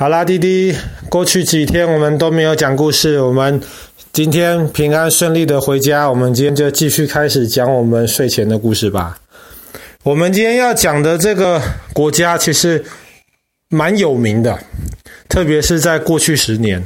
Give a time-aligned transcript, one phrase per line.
[0.00, 0.76] 好啦，弟弟，
[1.10, 3.60] 过去几天我们都没有讲故事，我们
[4.12, 6.08] 今天平安顺利的回家。
[6.08, 9.18] 我们今天就继续开始讲我们睡前的故事吧。
[10.04, 11.60] 我们今天要讲的这个
[11.92, 12.84] 国家其实
[13.70, 14.56] 蛮有名的，
[15.28, 16.80] 特别是在过去十年，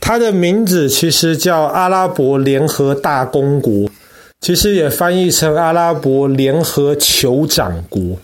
[0.00, 3.88] 它的名字其实叫阿拉伯联合大公国，
[4.40, 8.18] 其实也翻译成阿拉伯联合酋长国，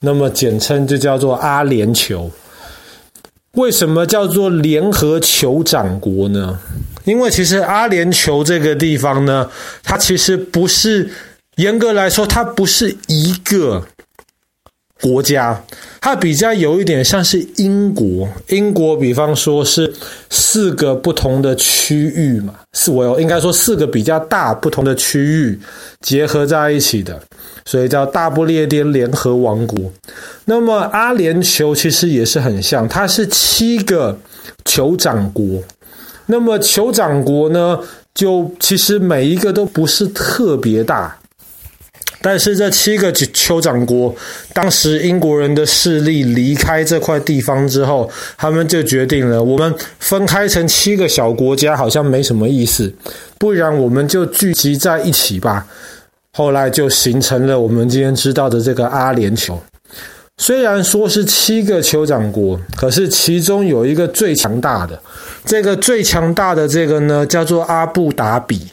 [0.00, 2.30] 那么简称就叫做阿联酋。
[3.58, 6.56] 为什么叫做联合酋长国呢？
[7.04, 9.50] 因为其实阿联酋这个地方呢，
[9.82, 11.10] 它其实不是，
[11.56, 13.84] 严格来说，它不是一个
[15.00, 15.60] 国家，
[16.00, 18.28] 它比较有一点像是英国。
[18.46, 19.92] 英国比方说是
[20.30, 25.58] 四个不同的区域嘛，是我应该说四个比较大不同的区域
[26.00, 27.20] 结合在一起的。
[27.68, 29.78] 所以叫大不列颠联合王国。
[30.46, 34.18] 那么阿联酋其实也是很像，它是七个
[34.64, 35.44] 酋长国。
[36.24, 37.78] 那么酋长国呢，
[38.14, 41.14] 就其实每一个都不是特别大。
[42.22, 44.14] 但是这七个酋酋长国，
[44.54, 52.90] 当时英国人的势力离开这块地方之后，他们就决定了，我们分开成七个小国家好像没什么意思，
[53.38, 55.66] 不然我们就聚集在一起吧。
[56.38, 59.58] 后来就形成了我们今天知道的这个阿联酋。
[60.36, 65.02] 虽然说是七个酋长国，可是其中有一个最强大的，
[65.44, 68.68] 这个最强大的这个呢，叫做阿布达比。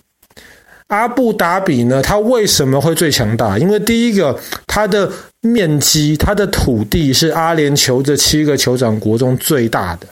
[0.89, 3.57] 阿布达比呢，它为什么会最强大？
[3.57, 10.05] 因为第一个，它的面积、它的土地是阿联酋这七个酋长国中最大的。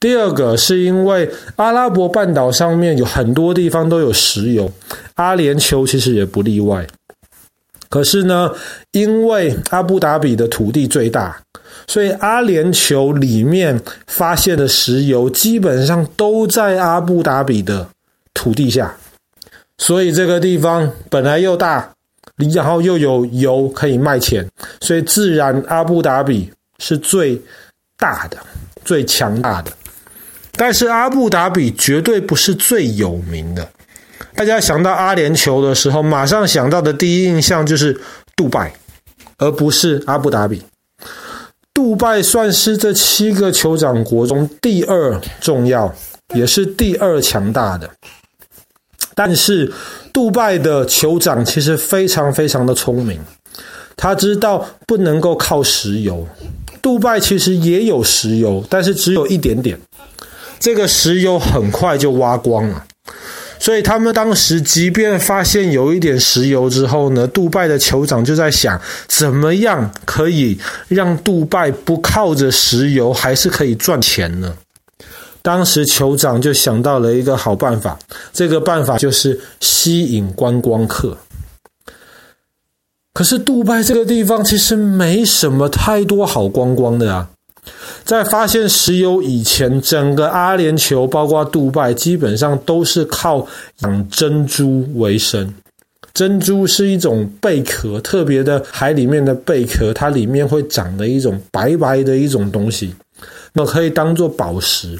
[0.00, 4.72] 第二个是因为阿拉伯半岛上面有很多地方都有石油，
[5.16, 6.86] 阿联酋其实也不例外。
[7.90, 8.50] 可是呢，
[8.92, 11.42] 因为阿布达比的土地最大，
[11.86, 17.86] 所以阿联酋里面发现的石油基本上都在阿布达比的
[18.32, 18.96] 土地下，
[19.76, 21.92] 所以这个地方本来又大，
[22.54, 24.48] 然后又有油可以卖钱，
[24.80, 27.38] 所以自然阿布达比是最
[27.98, 28.38] 大的、
[28.82, 29.70] 最强大的。
[30.60, 33.66] 但是阿布达比绝对不是最有名的。
[34.34, 37.98] 大家想到阿联酋的时候，马上想到的第一印象就是
[38.36, 38.70] 杜拜，
[39.38, 40.62] 而不是阿布达比。
[41.72, 45.90] 杜拜算是这七个酋长国中第二重要，
[46.34, 47.88] 也是第二强大的。
[49.14, 49.72] 但是
[50.12, 53.18] 杜拜的酋长其实非常非常的聪明，
[53.96, 56.28] 他知道不能够靠石油。
[56.82, 59.80] 杜拜其实也有石油，但是只有一点点。
[60.60, 62.84] 这个石油很快就挖光了，
[63.58, 68.78] 所以他们当时即便发现有一点石油之后呢，杜拜的酋长就在想，
[69.08, 74.54] 怎么样可以让杜拜不靠着石油还是可以赚钱呢？
[75.42, 77.98] 当时酋长就想到了一个好办法，
[78.30, 81.16] 这个办法就是吸引观光客。
[83.14, 87.30] 可是杜拜这个地方其实没什么太多好观光的啊。
[88.04, 93.46] 在发现石油以前，整个阿联酋，包括杜拜，基本上都是靠
[93.80, 95.54] 养珍珠为生。
[96.12, 102.92] 珍珠是一种贝壳，特别的海里面的贝壳，它里面会长的一种白白的一种东西，
[103.52, 104.98] 那可以当做宝石。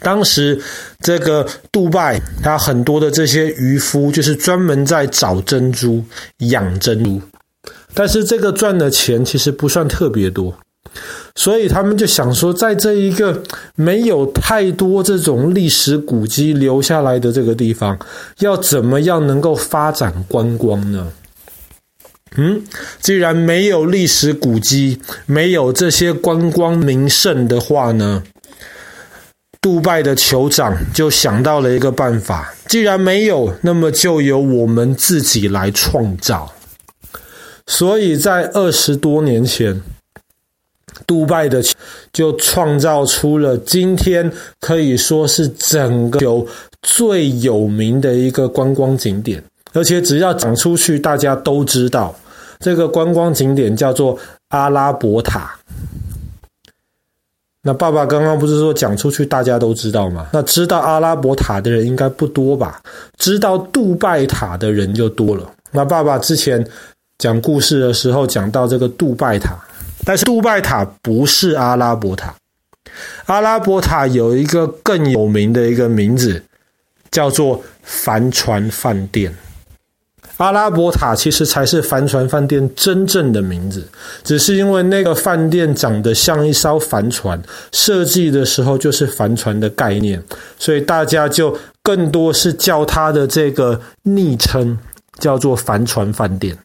[0.00, 0.60] 当时
[1.00, 6.04] 这个杜拜，它很多的这些渔夫就是专门在找珍珠、
[6.38, 7.20] 养珍珠，
[7.92, 10.56] 但是这个赚的钱其实不算特别多。
[11.34, 13.42] 所以他们就想说，在这一个
[13.74, 17.98] 没有太多这种历史古迹留下来的这个地方，
[18.40, 21.10] 要怎么样能够发展观光呢？
[22.36, 22.62] 嗯，
[23.00, 28.22] 既然没有历史古迹，没有这些观光名胜的话呢，
[29.62, 32.54] 杜拜的酋长就想到了一个办法。
[32.68, 36.52] 既然没有，那么就由我们自己来创造。
[37.66, 39.80] 所以在二十多年前。
[41.06, 41.62] 杜拜的
[42.12, 44.30] 就创造出了今天
[44.60, 46.46] 可以说是整个球
[46.82, 52.14] 最有名的一个观光景点，而且只要讲出去，大家都知道
[52.58, 54.18] 这个观光景点叫做
[54.48, 55.54] 阿拉伯塔。
[57.64, 60.26] 那爸爸刚刚不是说讲出去大家都知道吗？
[60.32, 62.80] 那知道阿拉伯塔的人应该不多吧？
[63.18, 65.48] 知道杜拜塔的人就多了。
[65.70, 66.64] 那爸爸之前
[67.18, 69.56] 讲故事的时候讲到这个杜拜塔。
[70.04, 72.34] 但是杜拜塔不是阿拉伯塔，
[73.26, 76.42] 阿拉伯塔有一个更有名的一个名字，
[77.10, 79.34] 叫做帆船饭店。
[80.38, 83.86] 阿拉伯塔其实才是帆船饭店真正的名字，
[84.24, 87.40] 只是因为那个饭店长得像一艘帆船，
[87.70, 90.20] 设计的时候就是帆船的概念，
[90.58, 94.76] 所以大家就更多是叫它的这个昵称
[95.20, 96.58] 叫做帆船饭店。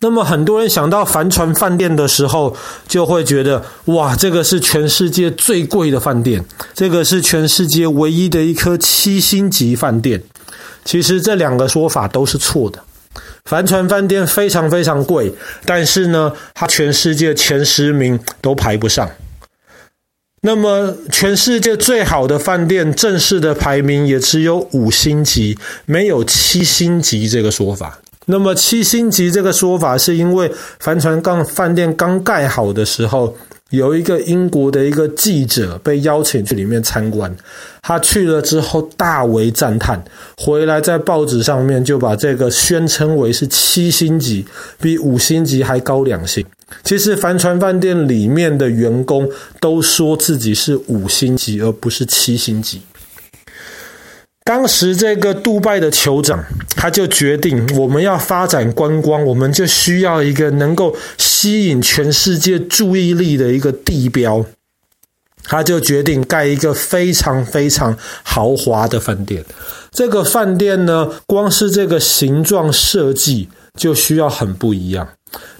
[0.00, 2.56] 那么很多人想到帆船饭店的时候，
[2.86, 6.44] 就会觉得哇，这个是全世界最贵的饭店，
[6.74, 10.22] 这个是全世界唯一的一颗七星级饭店。
[10.84, 12.80] 其实这两个说法都是错的。
[13.44, 15.32] 帆船饭店非常非常贵，
[15.64, 19.08] 但是呢，它全世界前十名都排不上。
[20.42, 27.98] 那么，全世界最好的饭店正式的排名也只有五星级，没有七星级这个说法。
[28.26, 33.36] 那么，七星级这个说法是因为帆船刚饭店刚盖好的时候。
[33.70, 37.36] 有一个英国的一个记者被邀请去里面参观，
[37.82, 40.00] 他去了之后大为赞叹，
[40.36, 44.46] 回来在报纸上面就把这个宣称为是七星级，
[44.80, 46.46] 比五星级还高两星。
[46.84, 49.28] 其实帆船饭店里面的员工
[49.60, 52.80] 都说自己是五星级，而不是七星级。
[54.46, 56.44] 当时这个杜拜的酋长，
[56.76, 64.46] 他就决定我们要发展观光，我们就需要一个能够吸引全世界注意力的一个地标。
[65.48, 69.44] 他就决定盖一个非常非常豪华的饭店。
[69.90, 75.08] 这个饭店呢，光是这个形状设计就需要很不一样。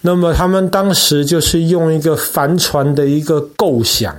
[0.03, 4.17] 那么他们当时就是用一个帆船的一个构想。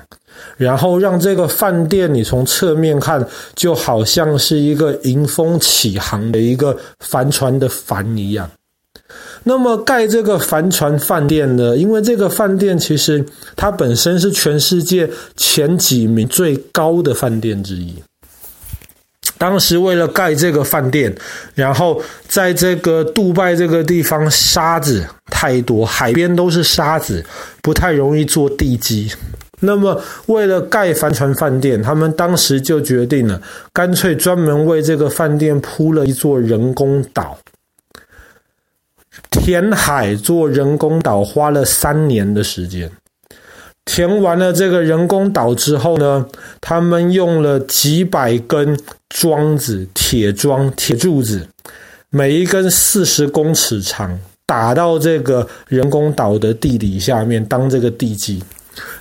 [0.57, 3.25] 然后让这个饭店，你从侧面看，
[3.55, 8.49] 就好像是一个迎风起航的一个帆船的帆一样。
[9.43, 11.77] 那么盖这个帆船饭店呢？
[11.77, 13.25] 因为这个饭店其实
[13.55, 17.95] 它本身是全世界前几名最高的饭店之一。
[19.37, 21.15] 当时为了盖这个饭店，
[21.53, 27.23] 然后在这个杜拜这个地方沙子太多，海边都是沙子，
[27.61, 29.11] 不太容易做地基。
[29.59, 33.41] 那么，为了盖帆船饭店，他们当时就决定了，
[33.73, 37.37] 干脆专门为这个饭店铺了一座人工岛。
[39.31, 42.91] 填海做人工岛花了三年的时间，
[43.83, 46.23] 填完了这个人工岛之后呢，
[46.61, 48.79] 他们用了几百根
[49.09, 51.47] 桩子、铁桩、铁柱子，
[52.11, 58.43] 每一根四十公尺长，打到这个人工岛的地底下面当这个地基。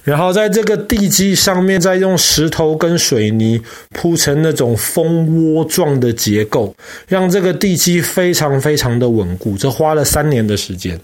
[0.03, 6.75] 然后在这个地基上面，再用石头跟水泥铺成那种蜂窝状的结构，
[7.07, 9.57] 让这个地基非常非常的稳固。
[9.57, 10.99] 这花了三年的时间。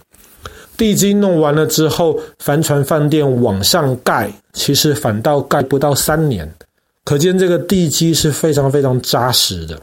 [0.75, 6.51] 地基弄完了之后，帆船饭店往上盖，其实反倒盖不到三年。
[7.03, 9.79] 可见这个地基是非常非常扎实的。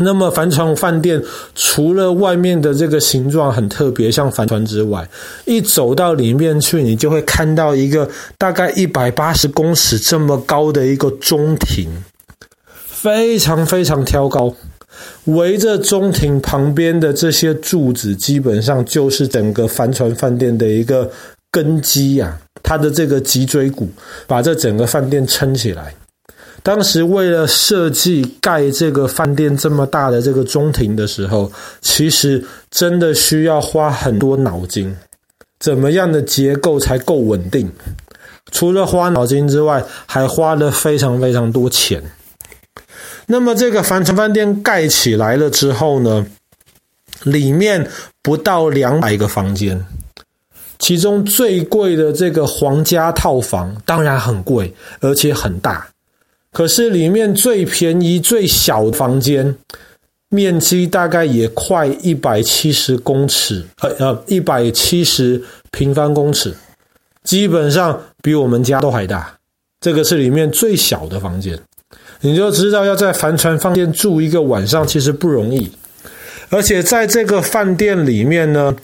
[0.00, 1.22] 那么帆船饭店
[1.54, 5.08] 除了外面的这个形状很特别，像帆船之外，
[5.44, 8.08] 一走到里面去，你就会看到一个
[8.38, 11.88] 大概一百八十公尺这么高的一个中庭，
[12.86, 14.54] 非常非常挑高。
[15.24, 21.10] 围着中庭旁边的这些柱子，基本上就是整个帆船饭店的一个
[21.50, 23.88] 根基呀，它的这个脊椎骨，
[24.26, 25.94] 把这整个饭店撑起来。
[26.62, 34.94] 当时为了设计盖这个饭店这么大的这个中庭的时候，其实真的需要花很多脑筋，
[35.58, 37.70] 怎么样的结构才够稳定？
[38.52, 42.02] 除了花脑筋之外，还花了非常非常多钱。
[43.26, 46.26] 那么这个帆船饭店盖起来了之后呢，
[47.22, 47.88] 里面
[48.22, 49.86] 不到两百个房间，
[50.78, 55.88] 其中最贵的这个皇家套房当然很贵，而且很大。
[56.52, 59.54] 可是里面最便宜、最小的房间，
[60.30, 65.40] 面积大概也快一百七十公尺，呃呃，一百七十
[65.70, 66.52] 平方公尺，
[67.22, 69.36] 基本上比我们家都还大。
[69.80, 71.58] 这个是里面最小的房间，
[72.20, 75.70] 你就知道要在帆船饭店住一个晚上其实不容易。
[76.50, 78.74] 而且在这个饭店里面呢，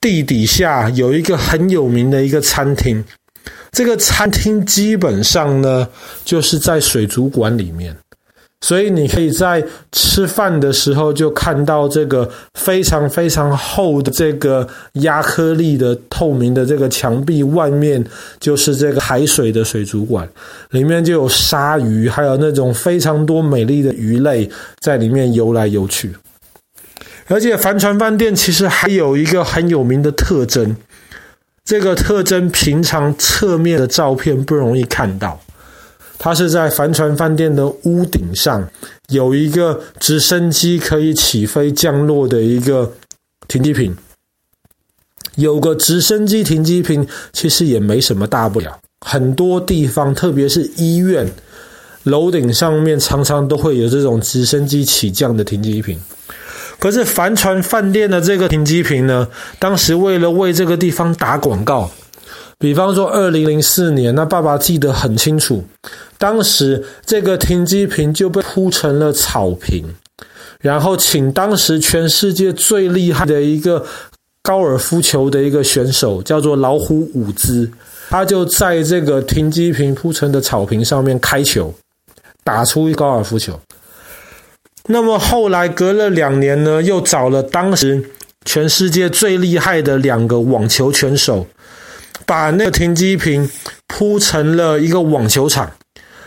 [0.00, 3.04] 地底下有一个很有名的一个餐厅。
[3.74, 5.86] 这个餐厅基本上呢，
[6.24, 7.94] 就是在水族馆里面，
[8.60, 18.02] 所以你可以在吃饭的时候就看到这个非常非常厚的这个压克力的透明的这个墙壁，外面
[18.38, 20.26] 就是这个海水的水族馆，
[20.70, 26.14] 里面就有鲨鱼，还有那种非常多美丽的鱼类在里面游来游去。
[27.26, 30.76] 而且帆船饭店其实还有一个很有名的特征。
[31.64, 35.40] 这个特征平常侧面的照片不容易看到，
[36.18, 38.68] 它是在帆船饭店的屋顶上
[39.08, 42.92] 有一个直升机可以起飞降落的一个
[43.48, 43.96] 停机坪。
[45.36, 48.78] 有个直升机停机坪，其实也没什么大不了。
[49.00, 51.28] 很多地方，特别是医院
[52.04, 55.98] 楼顶上面，常常都会有这种直升机起降的停机坪。
[56.84, 59.26] 可是帆船饭店的这个停机坪呢，
[59.58, 61.90] 当时为了为这个地方打广告，
[62.58, 65.64] 比方说二零零四年，那爸爸记得很清楚，
[66.18, 69.82] 当时这个停机坪就被铺成了草坪，
[70.60, 73.82] 然后请当时全世界最厉害的一个。
[74.42, 77.66] 高尔夫球的一个选手叫做老虎伍兹，
[78.10, 81.72] 他就在这个停机坪铺成的草坪上面开球，
[82.44, 83.58] 打出一高尔夫球。
[84.88, 88.10] 那么后来隔了两年呢，又找了当时
[88.44, 91.46] 全世界最厉害的两个网球选手，
[92.26, 93.50] 把那个停机坪
[93.86, 95.70] 铺成了一个网球场。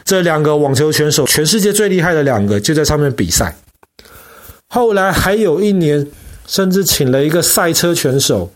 [0.03, 3.55] 这两个网球选手，全世界最厉害的两个，就在上面比赛。
[4.67, 6.07] 后来还有一年。
[6.49, 8.49] 甚至请了一个赛车选手，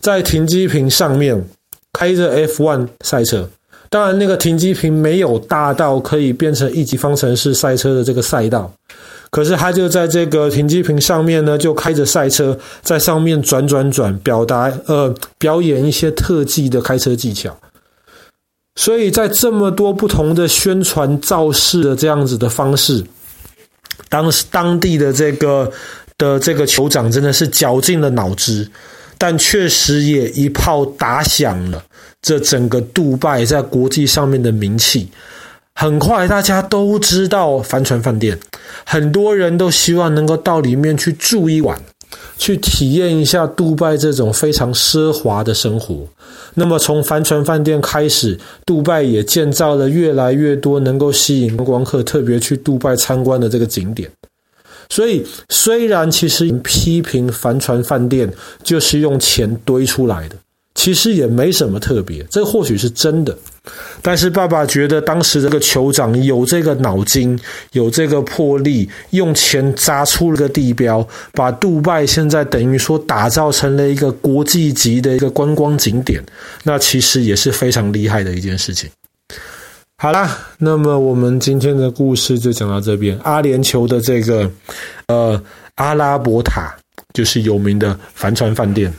[0.00, 1.42] 在停机坪上面
[1.94, 3.48] 开着 F1 赛车。
[3.88, 8.70] 当然，那个停机坪没有大到可以变成一级方程式赛车的这个赛道，
[9.30, 17.56] 可是他就在这个停机坪上面呢，就开着赛车在上面转转转，表达呃表演一些特技的开车技巧。
[18.76, 23.04] 所以在这么多不同的宣传造势的这样子的方式，
[24.08, 25.70] 当时当地的这个。
[26.18, 28.68] 的这个酋长真的是绞尽了脑汁，
[29.16, 31.80] 但确实也一炮打响了
[32.20, 35.08] 这整个杜拜在国际上面的名气。
[35.76, 38.36] 很快大家都知道帆船饭店，
[38.84, 41.80] 很多人都希望能够到里面去住一晚，
[42.36, 46.06] 去体验一下杜拜这种非常奢华的生活。
[46.54, 54.10] 那么从帆船饭店开始，杜拜也建造了越来越多能够吸引观光客特别去杜拜参观的这个景点。
[54.90, 58.32] 所以，虽然其实批评帆船饭店
[58.64, 60.36] 就是用钱堆出来的，
[60.74, 63.36] 其实也没什么特别，这或许是真的。
[64.00, 67.38] 但是爸爸觉得当时这个酋长有这个脑筋，
[67.72, 76.22] 有这个魄力，用钱砸出了个地标，把杜拜现在等于说打造成了一个国际级的一个观光景点，
[76.62, 78.88] 那其实也是非常厉害的一件事情。
[79.96, 83.18] 好啦，那么我们今天的故事就讲到这边。
[83.24, 84.48] 阿联酋的这个
[85.08, 85.42] 呃
[85.74, 86.72] 阿拉伯塔，
[87.12, 88.92] 就是有名的帆船饭店。